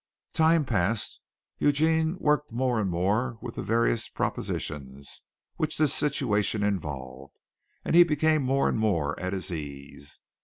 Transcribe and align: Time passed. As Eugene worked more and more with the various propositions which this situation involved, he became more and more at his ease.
Time 0.33 0.65
passed. 0.65 1.19
As 1.59 1.65
Eugene 1.67 2.15
worked 2.17 2.51
more 2.51 2.79
and 2.81 2.89
more 2.89 3.37
with 3.39 3.53
the 3.53 3.61
various 3.61 4.07
propositions 4.07 5.21
which 5.57 5.77
this 5.77 5.93
situation 5.93 6.63
involved, 6.63 7.37
he 7.87 8.01
became 8.03 8.41
more 8.41 8.67
and 8.67 8.79
more 8.79 9.13
at 9.19 9.31
his 9.31 9.51
ease. 9.51 10.19